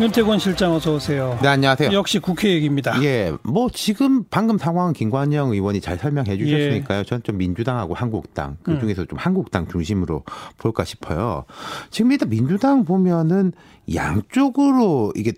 윤태권 0.00 0.40
실장 0.40 0.72
어서 0.72 0.94
오세요. 0.94 1.38
네, 1.40 1.48
안녕하세요. 1.48 1.92
역시 1.92 2.18
국회 2.18 2.50
얘기입니다. 2.50 3.00
예, 3.04 3.32
뭐 3.44 3.68
지금 3.72 4.24
방금 4.28 4.58
상황 4.58 4.92
김관영 4.92 5.52
의원이 5.52 5.80
잘 5.80 5.96
설명해 5.98 6.36
주셨으니까요. 6.36 6.98
예. 7.00 7.04
저는 7.04 7.22
좀 7.22 7.38
민주당하고 7.38 7.94
한국당 7.94 8.50
음. 8.50 8.56
그 8.64 8.80
중에서 8.80 9.04
좀 9.04 9.18
한국당 9.18 9.68
중심으로 9.68 10.24
볼까 10.58 10.84
싶어요. 10.84 11.44
지금 11.90 12.10
일단 12.10 12.28
민주당 12.28 12.84
보면은 12.84 13.52
양쪽으로 13.94 15.12
이게 15.14 15.32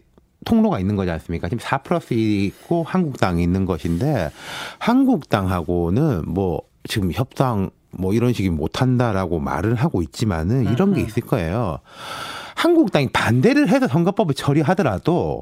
통로가 0.46 0.80
있는 0.80 0.96
거지 0.96 1.10
않습니까? 1.10 1.48
지금 1.48 1.58
4 1.60 1.78
플러스 1.78 2.14
1이 2.14 2.44
있고 2.46 2.82
한국당이 2.82 3.42
있는 3.42 3.66
것인데 3.66 4.30
한국당하고는 4.78 6.22
뭐 6.26 6.62
지금 6.88 7.12
협상 7.12 7.70
뭐 7.90 8.14
이런 8.14 8.32
식이 8.32 8.48
못한다라고 8.50 9.38
말을 9.38 9.74
하고 9.74 10.02
있지만은 10.02 10.62
이런 10.72 10.94
게 10.94 11.00
음, 11.00 11.04
음. 11.04 11.06
있을 11.06 11.22
거예요. 11.22 11.78
한국당이 12.66 13.08
반대를 13.12 13.68
해서 13.68 13.86
선거법을 13.86 14.34
처리하더라도 14.34 15.40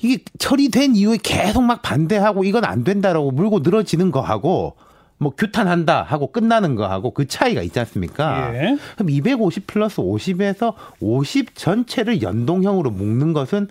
이게 0.00 0.22
처리된 0.38 0.94
이후에 0.94 1.18
계속 1.20 1.62
막 1.62 1.82
반대하고 1.82 2.44
이건 2.44 2.64
안 2.64 2.84
된다라고 2.84 3.32
물고 3.32 3.58
늘어지는 3.58 4.12
거하고 4.12 4.76
뭐 5.18 5.32
규탄한다 5.36 6.04
하고 6.04 6.30
끝나는 6.30 6.76
거하고 6.76 7.10
그 7.10 7.26
차이가 7.26 7.62
있지 7.62 7.80
않습니까? 7.80 8.54
예. 8.54 8.76
그럼 8.94 9.10
250 9.10 9.66
플러스 9.66 9.96
50에서 9.96 10.74
50 11.00 11.56
전체를 11.56 12.22
연동형으로 12.22 12.90
묶는 12.90 13.32
것은 13.32 13.68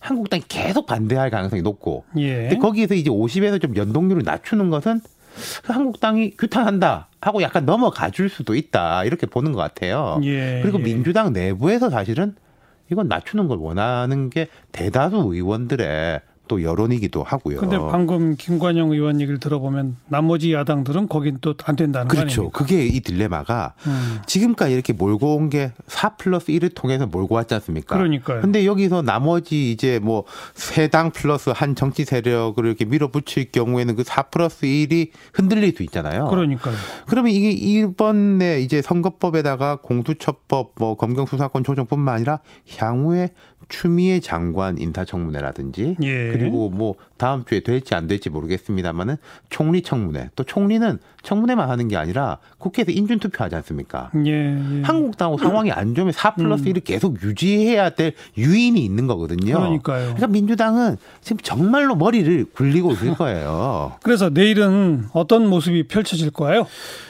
한국당이 0.00 0.42
계속 0.48 0.86
반대할 0.86 1.30
가능성이 1.30 1.62
높고 1.62 2.04
예. 2.16 2.48
근데 2.48 2.56
거기에서 2.56 2.94
이제 2.94 3.10
50에서 3.10 3.60
좀 3.60 3.76
연동률을 3.76 4.22
낮추는 4.24 4.70
것은 4.70 5.00
그 5.00 5.08
한국당이 5.64 6.36
규탄한다 6.36 7.08
하고 7.20 7.42
약간 7.42 7.66
넘어가 7.66 8.10
줄 8.10 8.28
수도 8.28 8.54
있다 8.54 9.04
이렇게 9.04 9.26
보는 9.26 9.52
것 9.52 9.58
같아요. 9.58 10.20
예. 10.24 10.60
그리고 10.62 10.78
예. 10.80 10.82
민주당 10.84 11.32
내부에서 11.32 11.90
사실은 11.90 12.34
이건 12.90 13.08
낮추는 13.08 13.48
걸 13.48 13.58
원하는 13.58 14.30
게 14.30 14.48
대다수 14.72 15.16
의원들의 15.16 16.20
또 16.48 16.62
여론이기도 16.62 17.22
하고요. 17.22 17.58
근데 17.58 17.78
방금 17.78 18.36
김관영 18.36 18.92
의원 18.92 19.20
얘기를 19.20 19.38
들어보면 19.40 19.96
나머지 20.08 20.52
야당들은 20.52 21.08
거긴 21.08 21.38
또 21.40 21.54
안 21.64 21.74
된다는 21.76 22.08
거 22.08 22.16
그렇죠. 22.16 22.50
그게 22.50 22.86
이 22.86 23.00
딜레마가 23.00 23.74
음. 23.86 24.18
지금까지 24.26 24.72
이렇게 24.74 24.92
몰고 24.92 25.36
온 25.36 25.48
게 25.50 25.72
4 25.86 26.16
플러스 26.16 26.46
1을 26.52 26.74
통해서 26.74 27.06
몰고 27.06 27.34
왔지 27.34 27.54
않습니까? 27.54 27.96
그러니까요. 27.96 28.40
근데 28.42 28.66
여기서 28.66 29.02
나머지 29.02 29.70
이제 29.72 29.98
뭐 30.00 30.24
세 30.54 30.88
당 30.88 31.10
플러스 31.10 31.50
한 31.50 31.74
정치 31.74 32.04
세력을 32.04 32.64
이렇게 32.64 32.84
밀어붙일 32.84 33.50
경우에는 33.52 33.96
그 33.96 34.02
4 34.04 34.22
플러스 34.24 34.66
1이 34.66 35.10
흔들릴 35.32 35.74
수 35.76 35.82
있잖아요. 35.84 36.26
그러니까요. 36.28 36.74
그러면 37.06 37.32
이게 37.32 37.50
이번에 37.50 38.60
이제 38.60 38.82
선거법에다가 38.82 39.76
공수처법, 39.76 40.72
뭐 40.78 40.96
검경수사권 40.96 41.64
조정뿐만 41.64 42.14
아니라 42.14 42.40
향후에 42.78 43.30
추미애 43.68 44.20
장관 44.20 44.78
인사청문회라든지 44.78 45.96
예. 46.02 46.28
그리고 46.38 46.68
뭐 46.70 46.94
다음 47.16 47.44
주에 47.44 47.60
될지 47.60 47.94
안 47.94 48.06
될지 48.06 48.30
모르겠습니다만은 48.30 49.16
총리 49.50 49.82
청문회 49.82 50.30
또 50.36 50.44
총리는 50.44 50.98
청문회만 51.22 51.68
하는 51.68 51.88
게 51.88 51.96
아니라 51.96 52.38
국회에서 52.58 52.92
인준 52.92 53.18
투표하지 53.18 53.56
않습니까? 53.56 54.10
예. 54.26 54.30
예. 54.30 54.82
한국당하고 54.82 55.38
상황이 55.38 55.72
안 55.72 55.94
좋으면 55.94 56.12
4 56.12 56.34
플러스 56.34 56.62
음. 56.62 56.72
1을 56.72 56.84
계속 56.84 57.22
유지해야 57.22 57.90
될 57.90 58.12
유인이 58.36 58.82
있는 58.82 59.06
거거든요. 59.06 59.56
그러니까요. 59.56 60.04
그러니까 60.04 60.26
민주당은 60.28 60.96
지금 61.20 61.38
정말로 61.42 61.96
머리를 61.96 62.46
굴리고 62.52 62.92
있을 62.92 63.14
거예요. 63.14 63.94
그래서 64.02 64.30
내일은 64.30 65.06
어떤 65.12 65.48
모습이 65.48 65.88
펼쳐질 65.88 66.30
거예요? 66.30 66.66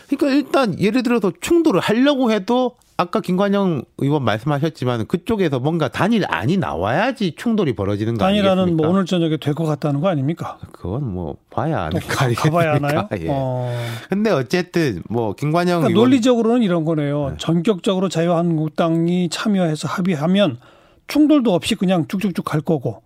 그러니까 0.08 0.36
일단 0.36 0.80
예를 0.80 1.02
들어서 1.02 1.32
충돌을 1.40 1.80
하려고 1.80 2.32
해도 2.32 2.76
아까 2.98 3.20
김관영 3.20 3.82
의원 3.98 4.24
말씀하셨지만 4.24 5.06
그쪽에서 5.06 5.58
뭔가 5.60 5.88
단일 5.88 6.24
안이 6.28 6.56
나와야지 6.56 7.34
충돌이 7.36 7.74
벌어지는 7.74 8.16
거 8.16 8.24
아니겠습니까? 8.24 8.72
뭐 8.72 8.88
오늘 8.88 9.04
저녁에 9.04 9.36
될 9.36 9.52
것 9.54 9.64
같다는 9.66 10.00
거 10.00 10.08
아닙니까? 10.08 10.58
그건 10.72 11.12
뭐 11.12 11.36
봐야 11.50 11.82
아는 11.82 12.00
거 12.00 12.24
아니겠습니까? 12.24 12.42
가봐야 12.42 12.74
하나요? 12.76 13.08
예. 13.20 13.26
어. 13.28 13.70
근데 14.08 14.30
어쨌든 14.30 15.02
뭐 15.10 15.34
김관영 15.34 15.80
그러니까 15.80 15.88
의원 15.88 16.10
논리적으로는 16.10 16.62
이런 16.62 16.84
거네요. 16.86 17.30
네. 17.30 17.34
전격적으로 17.38 18.08
자유한국당이 18.08 19.28
참여해서 19.30 19.88
합의하면 19.88 20.58
충돌도 21.06 21.52
없이 21.54 21.74
그냥 21.74 22.06
쭉쭉쭉 22.08 22.44
갈 22.46 22.60
거고 22.62 23.02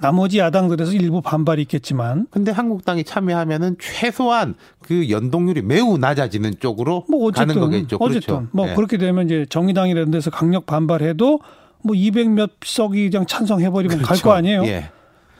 나머지 0.00 0.38
야당들에서 0.38 0.92
일부 0.92 1.20
반발이 1.20 1.62
있겠지만 1.62 2.26
근데 2.30 2.50
한국당이 2.50 3.04
참여하면은 3.04 3.76
최소한 3.80 4.54
그 4.80 5.08
연동률이 5.10 5.62
매우 5.62 5.98
낮아지는 5.98 6.54
쪽으로 6.60 7.04
뭐 7.08 7.28
어쨌든 7.28 7.54
가는 7.54 7.60
거겠죠. 7.60 7.96
어쨌든 8.00 8.20
그렇죠. 8.20 8.48
뭐 8.52 8.68
예. 8.68 8.74
그렇게 8.74 8.98
되면 8.98 9.26
이제 9.26 9.46
정의당이라는 9.48 10.10
데서 10.10 10.30
강력 10.30 10.66
반발해도 10.66 11.40
뭐 11.82 11.94
200몇 11.94 12.50
석이 12.64 13.10
그냥 13.10 13.26
찬성해 13.26 13.70
버리면 13.70 13.98
갈 13.98 14.06
그렇죠. 14.06 14.24
거 14.24 14.32
아니에요. 14.32 14.64
예. 14.66 14.90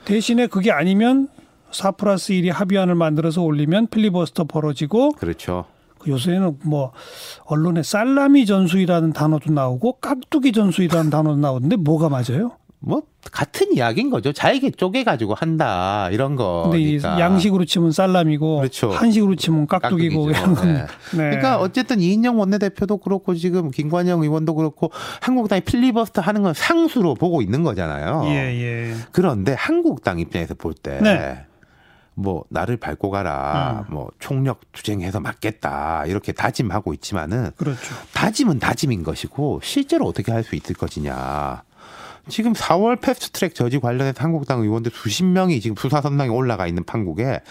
대신에 0.05 0.47
그게 0.47 0.71
아니면 0.71 1.27
4 1.71 1.91
플러스 1.91 2.31
1이 2.33 2.51
합의안을 2.51 2.95
만들어서 2.95 3.41
올리면 3.41 3.87
필리버스터 3.87 4.45
벌어지고 4.45 5.11
그렇죠. 5.13 5.65
그 5.99 6.11
요새는 6.11 6.59
뭐 6.63 6.91
언론에 7.45 7.83
살라미 7.83 8.45
전술이라는 8.45 9.13
단어도 9.13 9.51
나오고 9.51 9.93
깍두기 9.93 10.51
전술이라는 10.51 11.09
단어도 11.09 11.37
나오는데 11.37 11.75
뭐가 11.77 12.09
맞아요? 12.09 12.51
뭐 12.79 13.01
같은 13.31 13.73
이야기인 13.73 14.11
거죠. 14.11 14.31
잘게 14.31 14.71
쪼개 14.71 15.03
가지고 15.03 15.33
한다 15.33 16.09
이런 16.11 16.35
거. 16.35 16.69
근데 16.71 16.79
이 16.79 17.01
양식으로 17.01 17.65
치면 17.65 17.91
살라미고 17.91 18.57
그렇죠. 18.57 18.91
한식으로 18.91 19.35
치면 19.35 19.65
깍두기고 19.67 20.25
깍두기죠. 20.25 20.39
이런 20.39 20.55
건. 20.55 20.73
네. 20.73 20.79
네. 21.11 21.17
그러니까 21.29 21.59
어쨌든 21.59 21.99
이인영 21.99 22.39
원내대표도 22.39 22.97
그렇고 22.97 23.33
지금 23.33 23.71
김관영 23.71 24.21
의원도 24.21 24.53
그렇고 24.53 24.91
한국당이 25.21 25.61
필리버스터 25.61 26.21
하는 26.21 26.43
건 26.43 26.53
상수로 26.53 27.15
보고 27.15 27.41
있는 27.41 27.63
거잖아요. 27.63 28.23
예, 28.25 28.35
예. 28.61 28.95
그런데 29.11 29.53
한국당 29.53 30.19
입장에서 30.19 30.53
볼 30.53 30.73
때. 30.73 30.99
네. 31.01 31.45
뭐 32.17 32.45
나를 32.49 32.77
밟고 32.77 33.09
가라, 33.09 33.83
음. 33.89 33.93
뭐 33.93 34.09
총력 34.19 34.61
투쟁해서 34.71 35.19
맞겠다 35.19 36.05
이렇게 36.05 36.31
다짐하고 36.31 36.93
있지만은 36.93 37.51
그렇죠. 37.57 37.93
다짐은 38.13 38.59
다짐인 38.59 39.03
것이고 39.03 39.59
실제로 39.61 40.05
어떻게 40.05 40.31
할 40.31 40.41
수 40.45 40.55
있을 40.55 40.75
것이냐. 40.75 41.63
지금 42.27 42.53
4월 42.53 42.99
패스트트랙 42.99 43.55
저지 43.55 43.79
관련해서 43.79 44.23
한국당 44.23 44.61
의원들 44.61 44.91
수십 44.93 45.23
명이 45.23 45.59
지금 45.61 45.75
수사 45.77 46.01
선상에 46.01 46.29
올라가 46.29 46.67
있는 46.67 46.83
판국에 46.83 47.41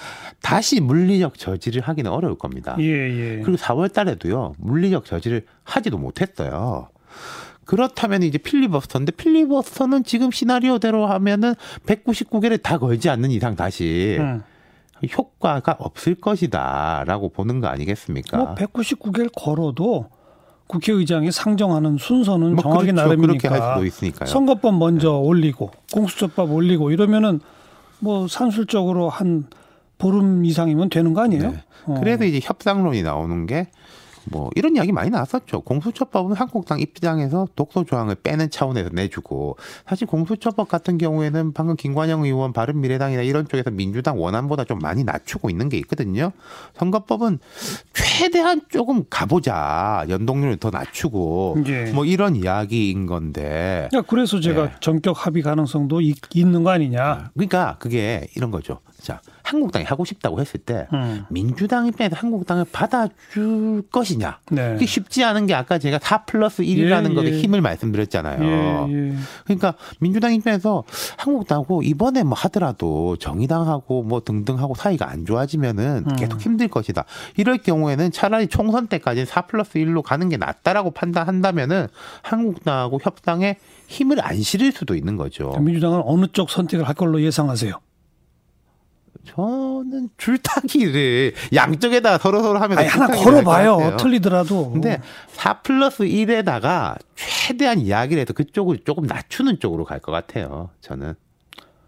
다시 0.43 0.81
물리적 0.81 1.39
저지를 1.39 1.83
하기는 1.83 2.11
어려울 2.11 2.37
겁니다. 2.37 2.77
예, 2.81 2.85
예. 2.85 3.43
그리고 3.43 3.57
4월 3.57 3.93
달에도요, 3.93 4.55
물리적 4.59 5.05
저지를 5.05 5.47
하지도 5.63 5.99
못했어요. 5.99 6.89
그렇다면 7.65 8.23
이제 8.23 8.39
필리버스터인데 8.39 9.13
필리버스터는 9.13 10.05
지금 10.05 10.31
시나리오대로 10.31 11.07
하면은 11.07 11.55
199개를 11.87 12.63
다 12.63 12.79
걸지 12.79 13.09
않는 13.09 13.31
이상 13.31 13.57
다시 13.57 14.17
음. 14.21 14.43
효과가 15.07 15.77
없을 15.79 16.15
것이다라고 16.15 17.31
보는 17.31 17.61
거 17.61 17.69
아니겠습니까? 17.69 18.37
뭐 18.37 18.55
199개를 18.55 19.31
걸어도 19.35 20.09
국회의장이 20.67 21.31
상정하는 21.31 21.99
순서는 21.99 22.55
뭐 22.55 22.63
정하기 22.63 22.93
그렇죠. 22.93 23.09
나름이니까. 23.09 23.49
네. 24.25 24.27
선거법 24.27 24.77
먼저 24.79 25.13
올리고 25.13 25.71
공수처법 25.93 26.53
올리고 26.53 26.91
이러면은 26.91 27.41
뭐 28.01 28.27
산술적으로 28.29 29.09
한 29.09 29.47
보름 29.99 30.45
이상이면 30.45 30.91
되는 30.91 31.15
거 31.15 31.23
아니에요? 31.23 31.51
네. 31.51 31.65
어. 31.87 31.97
그래서 32.01 32.25
이제 32.25 32.41
협상론이 32.43 33.03
나오는 33.03 33.47
게 33.47 33.69
뭐 34.27 34.51
이런 34.55 34.77
이야기 34.77 34.93
많이 34.93 35.11
나왔었죠. 35.11 35.63
공수처법은 35.63 36.37
한국당 36.37 36.81
입장에서 36.81 37.47
독소 37.57 37.85
조항을 37.85 38.17
빼는 38.17 38.51
차원에서 38.51 38.91
내주고 38.93 39.57
사실 39.87 40.07
공수처법 40.07 40.69
같은 40.69 40.99
경우에는 40.99 41.53
방금 41.53 41.77
김관영 41.77 42.25
의원 42.25 42.53
바른미래당이나 42.53 43.23
이런 43.23 43.47
쪽에서 43.49 43.71
민주당 43.71 44.21
원안보다 44.21 44.65
좀 44.65 44.79
많이 44.79 45.05
낮추고 45.05 45.51
있는 45.51 45.69
게 45.69 45.77
있거든요. 45.79 46.33
선거법은 46.77 47.39
최대한 47.93 48.63
조금 48.71 49.05
가보자 49.09 50.07
연동률을 50.09 50.57
더 50.59 50.71
낮추고 50.71 51.57
예. 51.67 51.93
뭐 51.93 52.05
이런 52.05 52.37
이야기인 52.37 53.07
건데 53.07 53.89
그러니까 53.91 54.09
그래서 54.09 54.41
제가 54.41 54.65
네. 54.65 54.73
전격 54.81 55.27
합의 55.27 55.43
가능성도 55.43 56.01
있, 56.01 56.17
있는 56.35 56.63
거 56.63 56.71
아니냐. 56.71 57.31
그러니까 57.35 57.77
그게 57.79 58.29
이런 58.37 58.51
거죠. 58.51 58.81
자 59.05 59.21
한국당이 59.43 59.85
하고 59.85 60.07
싶다고 60.07 60.41
했을 60.41 60.59
때 60.59 60.89
음. 60.95 61.27
민주당 61.29 61.87
입장에서 61.87 62.17
한국당을 62.17 62.65
받아줄 62.73 63.83
것이냐. 63.93 64.39
네. 64.51 64.73
그게 64.73 64.87
쉽지 64.87 65.23
않은 65.23 65.45
게 65.45 65.55
아까 65.55 65.79
제가 65.79 65.99
4 66.03 66.25
플러스 66.25 66.63
1이라는 66.63 67.11
예, 67.11 67.15
것에 67.15 67.27
예. 67.29 67.39
힘을 67.39 67.61
말씀드렸잖아요. 67.61 68.89
예, 68.89 68.95
예. 68.95 69.15
그러니까 69.45 69.75
민주당 70.01 70.33
입장에서 70.33 70.85
한국당하고 71.19 71.83
이번에 71.83 72.23
뭐 72.23 72.33
하더라도 72.33 73.17
정의당하고 73.17 74.03
뭐 74.05 74.21
등등하고 74.21 74.75
사이가 74.75 75.11
안 75.11 75.27
좋아지면은 75.27 76.05
음. 76.09 76.17
계속 76.17 76.41
힘들 76.41 76.69
것이다. 76.69 77.05
이럴 77.37 77.59
경우에는 77.59 78.11
차라리 78.11 78.47
총선 78.47 78.87
때까지는 78.87 79.27
4 79.27 79.43
플러스 79.43 79.79
1로 79.79 80.01
가는 80.01 80.31
게 80.31 80.39
낫다라고 80.39 80.93
판단한다면은 80.93 81.89
한국당하고 82.23 83.01
협상에 83.03 83.59
힘을 83.87 84.25
안 84.25 84.41
실을 84.41 84.73
수도 84.73 84.95
있는 84.95 85.17
거죠. 85.17 85.51
민주당은 85.61 86.01
어느 86.07 86.25
쪽 86.33 86.49
선택을 86.49 86.89
할 86.89 86.95
걸로 86.95 87.21
예상하세요? 87.21 87.79
저는 89.25 90.11
줄타기를 90.17 91.33
양쪽에다 91.55 92.19
서로 92.19 92.43
서로 92.43 92.59
하면 92.61 92.79
아니, 92.79 92.89
하나 92.89 93.07
걸어봐요. 93.09 93.97
틀리더라도. 93.99 94.71
근데 94.71 95.01
4 95.33 95.61
플러스 95.63 96.05
1에다가 96.05 96.97
최대한 97.17 97.81
이야기를 97.81 98.21
해서 98.21 98.33
그쪽을 98.33 98.79
조금 98.85 99.05
낮추는 99.07 99.61
쪽으로 99.61 99.85
갈 99.85 100.01
것 100.01 100.13
같아요. 100.13 100.71
저는. 100.83 101.15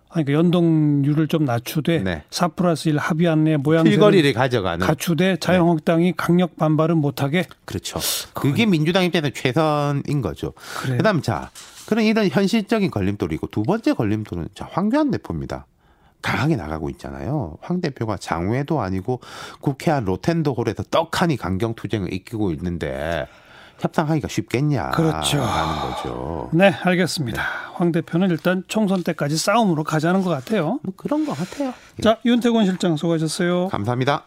아니, 0.09 0.25
그 0.25 0.33
연동률을 0.33 1.29
좀 1.29 1.45
낮추되 1.45 1.99
네. 1.99 2.23
4 2.31 2.49
플러스 2.49 2.89
1 2.89 2.97
합의안 2.97 3.45
내 3.45 3.57
모양 3.59 3.85
필거리를 3.85 4.33
가져가는. 4.33 4.85
갖추되 4.87 5.37
자유한국당이 5.37 6.15
강력 6.17 6.57
반발을 6.57 6.95
못하게. 6.95 7.45
그렇죠. 7.67 7.99
그게 8.33 8.65
민주당 8.65 9.05
입장에서 9.05 9.31
최선인 9.35 10.23
거죠. 10.23 10.55
그래요. 10.81 10.97
그다음 10.99 11.21
자, 11.21 11.51
그런 11.87 12.05
이런 12.05 12.29
현실적인 12.29 12.91
걸림돌이고 12.91 13.49
두 13.49 13.63
번째 13.63 13.93
걸림돌은 13.93 14.49
자 14.55 14.67
황교안 14.71 15.11
대표입니다. 15.11 15.67
강하게 16.27 16.57
나가고 16.57 16.91
있잖아요. 16.91 17.57
황 17.61 17.81
대표가 17.81 18.17
장외도 18.17 18.81
아니고 18.81 19.21
국회 19.61 19.93
안 19.93 20.05
로텐도 20.05 20.55
홀에서 20.55 20.83
떡하니 20.91 21.37
강경 21.37 21.75
투쟁을 21.75 22.13
이끌고 22.13 22.51
있는데 22.53 23.29
협상하기가 23.79 24.27
쉽겠냐? 24.29 24.91
그렇죠. 24.91 25.39
라는 25.39 25.81
거죠. 25.81 26.51
네, 26.53 26.71
알겠습니다. 26.83 27.43
황 27.75 27.93
대표는 27.93 28.31
일단 28.31 28.65
총선 28.69 29.03
때까지 29.03 29.37
싸움으로 29.37 29.85
가자는 29.85 30.23
것 30.23 30.31
같아요. 30.31 30.81
뭐 30.83 30.95
그런 30.97 31.27
것 31.27 31.37
같아요. 31.37 31.75
예. 31.99 32.03
자, 32.03 32.19
윤태권 32.25 32.65
실장 32.65 32.97
수고하셨어요. 32.97 33.69
감사합니다. 33.69 34.25